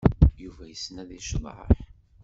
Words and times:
Yuba 0.43 0.63
yessen 0.67 0.95
ad 1.03 1.09
yecḍeḥ? 1.13 1.59